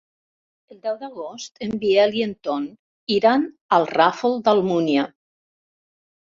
El 0.75 0.79
deu 0.87 0.95
d'agost 1.03 1.61
en 1.65 1.75
Biel 1.83 2.17
i 2.21 2.25
en 2.29 2.33
Ton 2.49 2.67
iran 3.19 3.47
al 3.79 3.89
Ràfol 3.95 4.41
d'Almúnia. 4.51 5.09